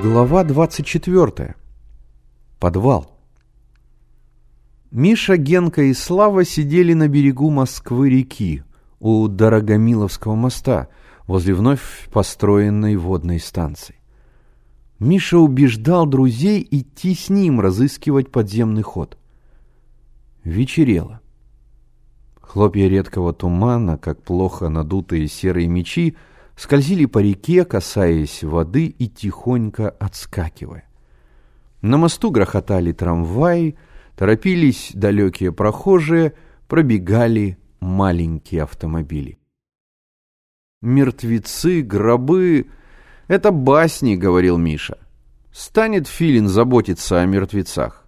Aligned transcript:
Глава 0.00 0.42
24. 0.42 1.54
Подвал. 2.58 3.18
Миша, 4.90 5.36
Генка 5.36 5.82
и 5.82 5.92
Слава 5.92 6.46
сидели 6.46 6.94
на 6.94 7.08
берегу 7.08 7.50
Москвы-реки 7.50 8.62
у 9.00 9.28
Дорогомиловского 9.28 10.34
моста 10.34 10.88
возле 11.26 11.52
вновь 11.52 12.08
построенной 12.10 12.96
водной 12.96 13.38
станции. 13.38 13.96
Миша 14.98 15.38
убеждал 15.38 16.06
друзей 16.06 16.66
идти 16.70 17.14
с 17.14 17.28
ним 17.28 17.60
разыскивать 17.60 18.32
подземный 18.32 18.82
ход. 18.82 19.18
Вечерело. 20.42 21.20
Хлопья 22.40 22.88
редкого 22.88 23.34
тумана, 23.34 23.98
как 23.98 24.22
плохо 24.22 24.70
надутые 24.70 25.28
серые 25.28 25.68
мечи, 25.68 26.16
скользили 26.56 27.06
по 27.06 27.18
реке, 27.18 27.64
касаясь 27.64 28.42
воды 28.42 28.86
и 28.86 29.08
тихонько 29.08 29.90
отскакивая. 29.90 30.88
На 31.80 31.96
мосту 31.96 32.30
грохотали 32.30 32.92
трамваи, 32.92 33.76
торопились 34.16 34.92
далекие 34.94 35.52
прохожие, 35.52 36.34
пробегали 36.68 37.58
маленькие 37.80 38.62
автомобили. 38.62 39.38
«Мертвецы, 40.80 41.82
гробы— 41.82 42.66
это 43.28 43.50
басни»,— 43.50 44.14
говорил 44.16 44.58
Миша. 44.58 44.98
«Станет 45.52 46.08
Филин 46.08 46.48
заботиться 46.48 47.20
о 47.20 47.26
мертвецах. 47.26 48.06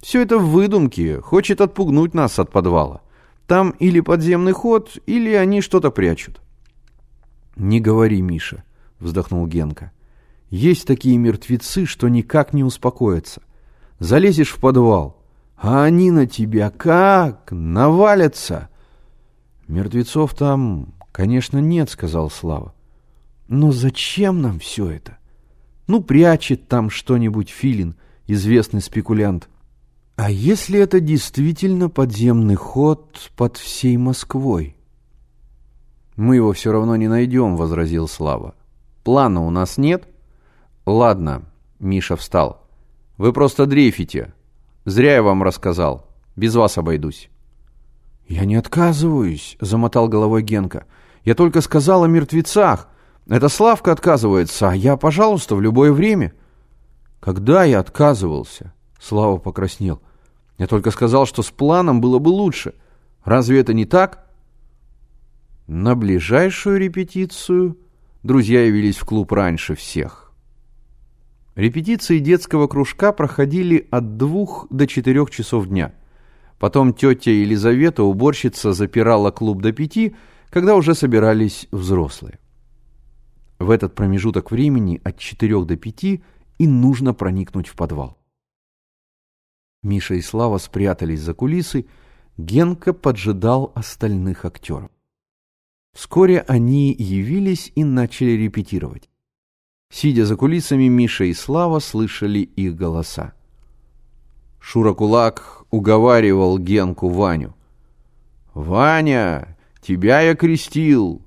Все 0.00 0.22
это 0.22 0.38
в 0.38 0.50
выдумке, 0.50 1.20
хочет 1.20 1.60
отпугнуть 1.60 2.12
нас 2.12 2.38
от 2.38 2.50
подвала. 2.50 3.02
Там 3.46 3.70
или 3.78 4.00
подземный 4.00 4.52
ход, 4.52 4.98
или 5.06 5.32
они 5.32 5.60
что-то 5.60 5.90
прячут». 5.90 6.40
«Не 7.56 7.80
говори, 7.80 8.20
Миша»,— 8.22 8.64
вздохнул 8.98 9.46
Генка. 9.46 9.92
«Есть 10.50 10.86
такие 10.86 11.16
мертвецы, 11.18 11.86
что 11.86 12.08
никак 12.08 12.52
не 12.52 12.64
успокоятся. 12.64 13.42
Залезешь 13.98 14.52
в 14.52 14.58
подвал, 14.58 15.22
а 15.56 15.84
они 15.84 16.10
на 16.10 16.26
тебя 16.26 16.70
как 16.70 17.50
навалятся!» 17.50 18.68
«Мертвецов 19.68 20.34
там, 20.34 20.94
конечно, 21.12 21.58
нет»,— 21.58 21.90
сказал 21.90 22.30
Слава. 22.30 22.74
«Но 23.48 23.70
зачем 23.70 24.42
нам 24.42 24.58
все 24.58 24.88
это? 24.90 25.18
Ну, 25.86 26.02
прячет 26.02 26.68
там 26.68 26.90
что-нибудь 26.90 27.50
Филин, 27.50 27.96
известный 28.26 28.80
спекулянт. 28.80 29.48
А 30.16 30.30
если 30.30 30.78
это 30.78 31.00
действительно 31.00 31.88
подземный 31.88 32.54
ход 32.54 33.30
под 33.36 33.56
всей 33.56 33.96
Москвой?» 33.96 34.76
«Мы 36.16 36.36
его 36.36 36.52
все 36.52 36.72
равно 36.72 36.96
не 36.96 37.08
найдем»,— 37.08 37.56
возразил 37.56 38.06
Слава. 38.06 38.54
«Плана 39.02 39.42
у 39.42 39.50
нас 39.50 39.78
нет?» 39.78 40.08
«Ладно»,— 40.84 41.44
Миша 41.78 42.16
встал. 42.16 42.66
«Вы 43.16 43.32
просто 43.32 43.66
дрейфите. 43.66 44.34
Зря 44.84 45.14
я 45.14 45.22
вам 45.22 45.42
рассказал. 45.42 46.06
Без 46.36 46.54
вас 46.54 46.76
обойдусь». 46.76 47.30
«Я 48.28 48.44
не 48.44 48.56
отказываюсь»,— 48.56 49.56
замотал 49.60 50.08
головой 50.08 50.42
Генка. 50.42 50.86
«Я 51.24 51.34
только 51.34 51.60
сказал 51.60 52.04
о 52.04 52.08
мертвецах. 52.08 52.88
Это 53.28 53.48
Славка 53.48 53.92
отказывается, 53.92 54.70
а 54.70 54.74
я, 54.74 54.96
пожалуйста, 54.96 55.54
в 55.54 55.60
любое 55.60 55.92
время». 55.92 56.34
«Когда 57.20 57.64
я 57.64 57.78
отказывался?»— 57.78 58.72
Слава 59.00 59.38
покраснел. 59.38 60.02
«Я 60.58 60.66
только 60.66 60.90
сказал, 60.90 61.26
что 61.26 61.42
с 61.42 61.50
планом 61.50 62.00
было 62.00 62.18
бы 62.18 62.28
лучше. 62.28 62.74
Разве 63.24 63.60
это 63.60 63.72
не 63.72 63.86
так?» 63.86 64.26
На 65.66 65.94
ближайшую 65.94 66.78
репетицию 66.78 67.78
друзья 68.22 68.64
явились 68.64 68.98
в 68.98 69.04
клуб 69.04 69.32
раньше 69.32 69.74
всех. 69.74 70.32
Репетиции 71.54 72.18
детского 72.18 72.66
кружка 72.66 73.12
проходили 73.12 73.86
от 73.90 74.16
двух 74.16 74.66
до 74.70 74.86
четырех 74.86 75.30
часов 75.30 75.68
дня. 75.68 75.94
Потом 76.58 76.94
тетя 76.94 77.30
Елизавета, 77.30 78.02
уборщица, 78.02 78.72
запирала 78.72 79.30
клуб 79.30 79.60
до 79.60 79.72
пяти, 79.72 80.16
когда 80.50 80.74
уже 80.76 80.94
собирались 80.94 81.68
взрослые. 81.70 82.38
В 83.58 83.70
этот 83.70 83.94
промежуток 83.94 84.50
времени 84.50 85.00
от 85.04 85.18
четырех 85.18 85.66
до 85.66 85.76
пяти 85.76 86.22
и 86.58 86.66
нужно 86.66 87.14
проникнуть 87.14 87.68
в 87.68 87.74
подвал. 87.74 88.18
Миша 89.82 90.14
и 90.14 90.20
Слава 90.20 90.58
спрятались 90.58 91.20
за 91.20 91.34
кулисы, 91.34 91.86
Генка 92.38 92.92
поджидал 92.92 93.72
остальных 93.74 94.44
актеров. 94.44 94.91
Вскоре 95.94 96.40
они 96.40 96.94
явились 96.98 97.70
и 97.74 97.84
начали 97.84 98.30
репетировать. 98.30 99.08
Сидя 99.90 100.24
за 100.24 100.36
кулисами, 100.36 100.88
Миша 100.88 101.24
и 101.24 101.34
Слава 101.34 101.78
слышали 101.78 102.40
их 102.40 102.74
голоса. 102.74 103.34
Шура 104.58 104.94
Кулак 104.94 105.64
уговаривал 105.70 106.58
Генку 106.58 107.08
Ваню. 107.08 107.54
«Ваня, 108.54 109.58
тебя 109.82 110.20
я 110.20 110.34
крестил!» 110.34 111.20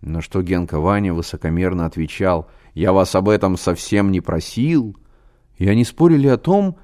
На 0.00 0.20
что 0.20 0.42
Генка 0.42 0.80
Ваня 0.80 1.12
высокомерно 1.12 1.86
отвечал, 1.86 2.48
«Я 2.74 2.92
вас 2.92 3.14
об 3.14 3.28
этом 3.28 3.56
совсем 3.56 4.10
не 4.10 4.20
просил». 4.20 4.96
И 5.58 5.68
они 5.68 5.84
спорили 5.84 6.28
о 6.28 6.38
том, 6.38 6.76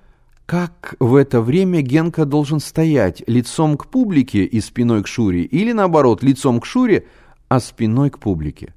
как 0.46 0.94
в 1.00 1.14
это 1.14 1.40
время 1.40 1.80
Генка 1.80 2.26
должен 2.26 2.60
стоять 2.60 3.22
лицом 3.26 3.76
к 3.76 3.86
публике 3.86 4.44
и 4.44 4.60
спиной 4.60 5.02
к 5.02 5.06
Шуре, 5.06 5.42
или 5.42 5.72
наоборот, 5.72 6.22
лицом 6.22 6.60
к 6.60 6.66
Шуре, 6.66 7.06
а 7.54 7.60
спиной 7.60 8.10
к 8.10 8.18
публике. 8.18 8.74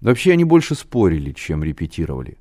Вообще 0.00 0.32
они 0.32 0.44
больше 0.44 0.74
спорили, 0.74 1.32
чем 1.32 1.62
репетировали. 1.62 2.38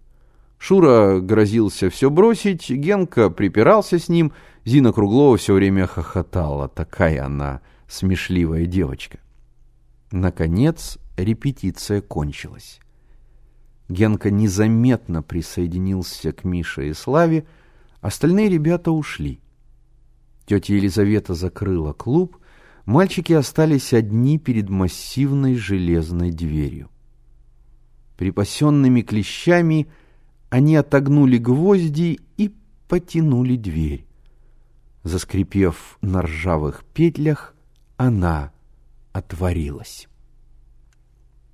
Шура 0.57 1.19
грозился 1.19 1.89
все 1.89 2.09
бросить, 2.09 2.69
Генка 2.69 3.29
припирался 3.29 3.99
с 3.99 4.09
ним, 4.09 4.31
Зина 4.65 4.91
Круглова 4.91 5.37
все 5.37 5.53
время 5.53 5.85
хохотала. 5.85 6.67
Такая 6.67 7.25
она 7.25 7.61
смешливая 7.87 8.65
девочка. 8.65 9.19
Наконец 10.11 10.97
репетиция 11.17 12.01
кончилась. 12.01 12.79
Генка 13.89 14.31
незаметно 14.31 15.21
присоединился 15.21 16.31
к 16.31 16.43
Мише 16.43 16.89
и 16.89 16.93
Славе, 16.93 17.45
остальные 18.01 18.49
ребята 18.49 18.91
ушли. 18.91 19.41
Тетя 20.45 20.73
Елизавета 20.75 21.33
закрыла 21.33 21.93
клуб, 21.93 22.37
мальчики 22.87 23.33
остались 23.33 23.93
одни 23.93 24.39
перед 24.39 24.69
массивной 24.69 25.55
железной 25.55 26.31
дверью. 26.31 26.89
Припасенными 28.17 29.01
клещами 29.01 29.87
они 30.49 30.77
отогнули 30.77 31.37
гвозди 31.37 32.19
и 32.37 32.55
потянули 32.87 33.57
дверь. 33.57 34.07
Заскрипев 35.03 35.99
на 36.01 36.23
ржавых 36.23 36.83
петлях, 36.85 37.53
она 37.97 38.51
отворилась. 39.11 40.07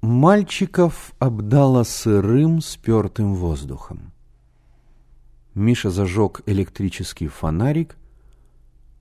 Мальчиков 0.01 1.13
обдало 1.17 1.83
сырым, 1.83 2.61
спертым 2.61 3.35
воздухом. 3.35 4.13
Миша 5.55 5.89
зажег 5.89 6.41
электрический 6.45 7.27
фонарик, 7.27 7.97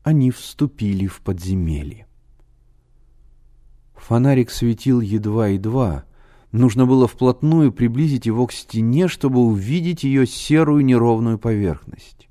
они 0.02 0.30
вступили 0.30 1.06
в 1.06 1.20
подземелье. 1.20 2.06
Фонарик 4.02 4.50
светил 4.50 5.00
едва-едва. 5.00 6.04
Нужно 6.50 6.86
было 6.86 7.06
вплотную 7.06 7.72
приблизить 7.72 8.26
его 8.26 8.46
к 8.46 8.52
стене, 8.52 9.06
чтобы 9.06 9.40
увидеть 9.40 10.02
ее 10.02 10.26
серую 10.26 10.84
неровную 10.84 11.38
поверхность. 11.38 12.28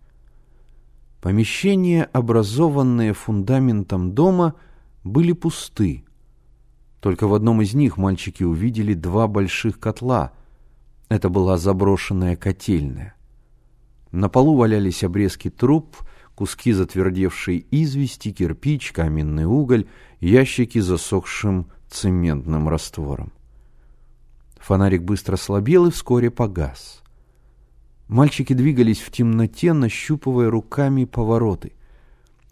Помещения, 1.21 2.03
образованные 2.03 3.13
фундаментом 3.13 4.13
дома, 4.13 4.55
были 5.03 5.31
пусты. 5.31 6.03
Только 6.99 7.25
в 7.27 7.33
одном 7.33 7.61
из 7.61 7.73
них 7.73 7.97
мальчики 7.97 8.43
увидели 8.43 8.93
два 8.93 9.27
больших 9.27 9.79
котла. 9.79 10.33
Это 11.07 11.29
была 11.29 11.57
заброшенная 11.57 12.35
котельная. 12.35 13.15
На 14.11 14.27
полу 14.27 14.55
валялись 14.55 15.03
обрезки 15.03 15.49
труб, 15.49 15.95
куски 16.41 16.73
затвердевшей 16.73 17.67
извести, 17.69 18.31
кирпич, 18.31 18.93
каменный 18.93 19.45
уголь, 19.45 19.85
ящики 20.19 20.79
с 20.79 20.85
засохшим 20.85 21.67
цементным 21.87 22.67
раствором. 22.67 23.31
Фонарик 24.57 25.03
быстро 25.03 25.37
слабел 25.37 25.85
и 25.85 25.91
вскоре 25.91 26.31
погас. 26.31 27.03
Мальчики 28.07 28.53
двигались 28.53 29.01
в 29.01 29.11
темноте, 29.11 29.73
нащупывая 29.73 30.49
руками 30.49 31.05
повороты. 31.05 31.73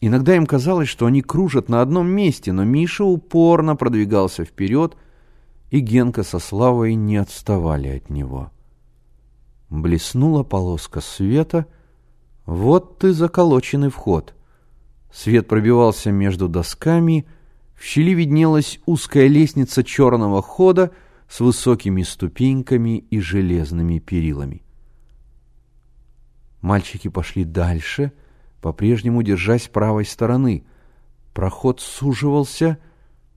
Иногда 0.02 0.36
им 0.36 0.46
казалось, 0.46 0.88
что 0.88 1.08
они 1.08 1.24
кружат 1.24 1.68
на 1.68 1.82
одном 1.82 2.10
месте, 2.10 2.52
но 2.52 2.66
Миша 2.66 3.04
упорно 3.04 3.76
продвигался 3.76 4.46
вперед, 4.46 4.96
и 5.72 5.80
Генка 5.80 6.22
со 6.22 6.38
Славой 6.38 6.94
не 6.94 7.18
отставали 7.18 7.88
от 7.88 8.12
него. 8.12 8.52
Блеснула 9.72 10.44
полоска 10.44 11.02
света— 11.02 11.66
вот 12.50 12.98
ты 12.98 13.14
заколоченный 13.14 13.90
вход. 13.90 14.34
Свет 15.12 15.48
пробивался 15.48 16.12
между 16.12 16.50
досками, 16.50 17.28
в 17.76 17.84
щели 17.84 18.16
виднелась 18.16 18.80
узкая 18.88 19.28
лестница 19.28 19.84
черного 19.84 20.42
хода 20.42 20.92
с 21.28 21.40
высокими 21.42 22.02
ступеньками 22.02 22.98
и 22.98 23.20
железными 23.20 24.00
перилами. 24.00 24.64
Мальчики 26.62 27.08
пошли 27.08 27.44
дальше, 27.44 28.12
по-прежнему 28.62 29.22
держась 29.22 29.68
правой 29.68 30.06
стороны. 30.06 30.66
Проход 31.36 31.80
суживался, 31.80 32.80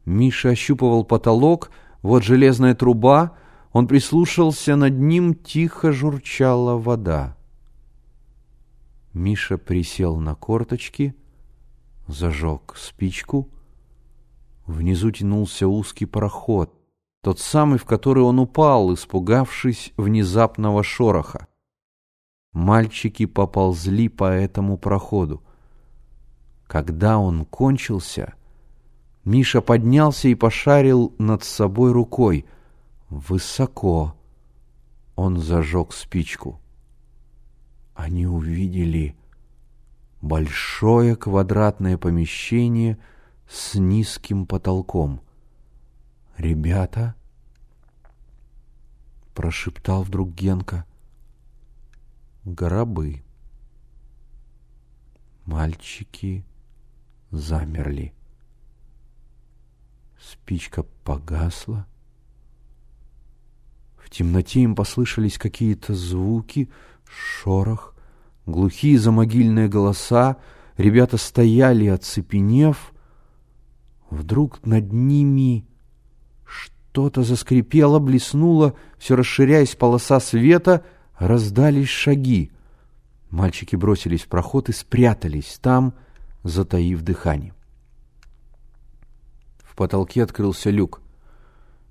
Миша 0.06 0.48
ощупывал 0.48 1.04
потолок, 1.04 1.70
вот 2.00 2.24
железная 2.24 2.74
труба, 2.74 3.36
он 3.72 3.86
прислушался, 3.86 4.74
над 4.74 4.98
ним 4.98 5.34
тихо 5.34 5.92
журчала 5.92 6.78
вода. 6.78 7.36
Миша 9.14 9.58
присел 9.58 10.16
на 10.16 10.34
корточки, 10.34 11.14
зажег 12.06 12.74
спичку. 12.76 13.50
Внизу 14.66 15.10
тянулся 15.10 15.68
узкий 15.68 16.06
проход, 16.06 16.72
тот 17.22 17.38
самый, 17.38 17.78
в 17.78 17.84
который 17.84 18.22
он 18.22 18.38
упал, 18.38 18.94
испугавшись 18.94 19.92
внезапного 19.96 20.82
шороха. 20.82 21.46
Мальчики 22.52 23.26
поползли 23.26 24.08
по 24.08 24.30
этому 24.30 24.78
проходу. 24.78 25.42
Когда 26.66 27.18
он 27.18 27.44
кончился, 27.44 28.34
Миша 29.24 29.60
поднялся 29.60 30.28
и 30.28 30.34
пошарил 30.34 31.14
над 31.18 31.44
собой 31.44 31.92
рукой. 31.92 32.46
Высоко 33.10 34.14
он 35.16 35.36
зажег 35.38 35.92
спичку. 35.92 36.61
Они 37.94 38.26
увидели 38.26 39.16
большое 40.20 41.16
квадратное 41.16 41.98
помещение 41.98 42.98
с 43.48 43.74
низким 43.74 44.46
потолком. 44.46 45.20
«Ребята!»— 46.38 47.14
прошептал 49.34 50.02
вдруг 50.02 50.30
Генка. 50.34 50.86
«Гробы». 52.44 53.22
Мальчики 55.44 56.44
замерли. 57.30 58.14
Спичка 60.20 60.84
погасла. 61.04 61.86
В 63.96 64.08
темноте 64.08 64.60
им 64.60 64.76
послышались 64.76 65.38
какие-то 65.38 65.94
звуки, 65.94 66.70
шорох, 67.06 67.94
глухие 68.46 68.98
замогильные 68.98 69.68
голоса. 69.68 70.36
Ребята 70.76 71.16
стояли, 71.16 71.86
оцепенев. 71.86 72.92
Вдруг 74.10 74.64
над 74.66 74.92
ними 74.92 75.66
что-то 76.44 77.22
заскрипело, 77.22 77.98
блеснуло, 77.98 78.74
все 78.98 79.16
расширяясь 79.16 79.74
полоса 79.74 80.20
света, 80.20 80.84
раздались 81.18 81.88
шаги. 81.88 82.52
Мальчики 83.30 83.76
бросились 83.76 84.22
в 84.22 84.28
проход 84.28 84.68
и 84.68 84.72
спрятались 84.72 85.58
там, 85.62 85.94
затаив 86.42 87.00
дыхание. 87.00 87.54
В 89.62 89.74
потолке 89.74 90.22
открылся 90.22 90.68
люк. 90.68 91.00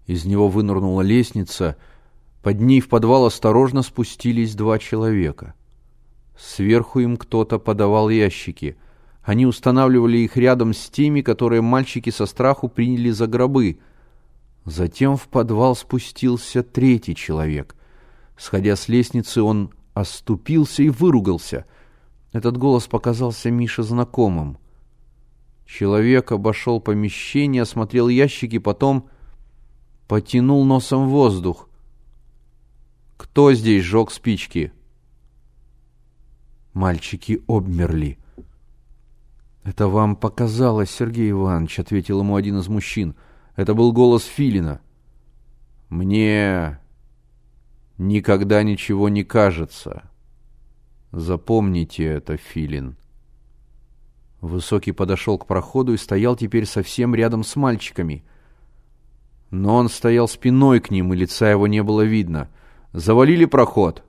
Из 0.05 0.25
него 0.25 0.49
вынырнула 0.49 1.01
лестница. 1.01 1.77
Под 2.41 2.59
ней 2.59 2.79
в 2.81 2.89
подвал 2.89 3.25
осторожно 3.25 3.83
спустились 3.83 4.55
два 4.55 4.79
человека. 4.79 5.53
Сверху 6.37 6.99
им 6.99 7.17
кто-то 7.17 7.59
подавал 7.59 8.09
ящики. 8.09 8.77
Они 9.21 9.45
устанавливали 9.45 10.17
их 10.17 10.37
рядом 10.37 10.73
с 10.73 10.89
теми, 10.89 11.21
которые 11.21 11.61
мальчики 11.61 12.09
со 12.09 12.25
страху 12.25 12.67
приняли 12.67 13.11
за 13.11 13.27
гробы. 13.27 13.77
Затем 14.65 15.17
в 15.17 15.27
подвал 15.27 15.75
спустился 15.75 16.63
третий 16.63 17.15
человек. 17.15 17.75
Сходя 18.37 18.75
с 18.75 18.87
лестницы, 18.87 19.43
он 19.43 19.71
оступился 19.93 20.81
и 20.81 20.89
выругался. 20.89 21.65
Этот 22.31 22.57
голос 22.57 22.87
показался 22.87 23.51
Мише 23.51 23.83
знакомым. 23.83 24.57
Человек 25.67 26.31
обошел 26.31 26.81
помещение, 26.81 27.61
осмотрел 27.61 28.07
ящики, 28.07 28.57
потом 28.57 29.09
потянул 30.07 30.65
носом 30.65 31.07
воздух. 31.07 31.69
«Кто 33.21 33.53
здесь 33.53 33.83
жег 33.83 34.09
спички?» 34.09 34.73
Мальчики 36.73 37.43
обмерли. 37.47 38.17
«Это 39.63 39.87
вам 39.87 40.15
показалось, 40.15 40.89
Сергей 40.89 41.29
Иванович»,— 41.29 41.77
ответил 41.81 42.21
ему 42.21 42.35
один 42.35 42.57
из 42.57 42.67
мужчин. 42.67 43.13
«Это 43.55 43.75
был 43.75 43.93
голос 43.93 44.23
Филина». 44.23 44.81
«Мне 45.89 46.79
никогда 47.99 48.63
ничего 48.63 49.07
не 49.07 49.23
кажется. 49.23 50.09
Запомните 51.11 52.03
это, 52.03 52.37
Филин». 52.37 52.97
Высокий 54.41 54.93
подошел 54.93 55.37
к 55.37 55.45
проходу 55.45 55.93
и 55.93 55.97
стоял 55.97 56.35
теперь 56.35 56.65
совсем 56.65 57.13
рядом 57.13 57.43
с 57.43 57.55
мальчиками. 57.55 58.23
Но 59.51 59.75
он 59.75 59.89
стоял 59.89 60.27
спиной 60.27 60.79
к 60.79 60.89
ним, 60.89 61.13
и 61.13 61.17
лица 61.17 61.51
его 61.51 61.67
не 61.67 61.83
было 61.83 62.01
видно. 62.01 62.49
«Завалили 62.93 63.45
проход?» 63.45 64.03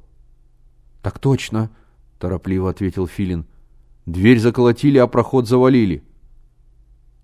«Так 1.02 1.18
точно»,— 1.18 1.70
торопливо 2.18 2.70
ответил 2.70 3.06
Филин. 3.06 3.46
«Дверь 4.06 4.38
заколотили, 4.38 4.98
а 4.98 5.06
проход 5.06 5.46
завалили». 5.46 6.02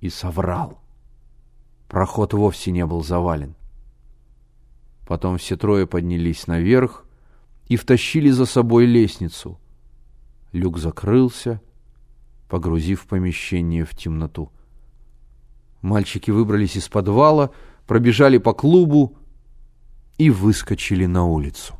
И 0.00 0.08
соврал. 0.08 0.80
Проход 1.88 2.32
вовсе 2.32 2.70
не 2.70 2.86
был 2.86 3.02
завален. 3.02 3.54
Потом 5.06 5.38
все 5.38 5.56
трое 5.56 5.86
поднялись 5.86 6.46
наверх 6.46 7.04
и 7.66 7.76
втащили 7.76 8.30
за 8.30 8.46
собой 8.46 8.86
лестницу. 8.86 9.58
Люк 10.52 10.78
закрылся, 10.78 11.60
погрузив 12.48 13.06
помещение 13.06 13.84
в 13.84 13.96
темноту. 13.96 14.52
Мальчики 15.82 16.30
выбрались 16.30 16.76
из 16.76 16.88
подвала, 16.88 17.50
пробежали 17.86 18.38
по 18.38 18.52
клубу 18.52 19.17
и 20.18 20.30
выскочили 20.30 21.06
на 21.06 21.24
улицу. 21.24 21.77